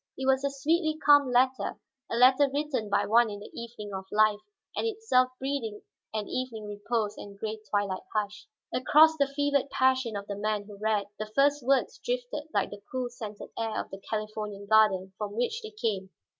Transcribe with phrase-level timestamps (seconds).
[0.17, 4.05] It was a sweetly calm letter, a letter written by one in the evening of
[4.11, 4.39] life
[4.75, 8.47] and itself breathing an evening repose and gray twilight hush.
[8.73, 12.81] Across the fevered passion of the man who read, the first words drifted like the
[12.91, 16.09] cool, scented air of the Californian garden from which they came.